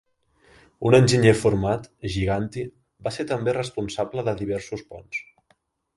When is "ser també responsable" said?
3.19-4.29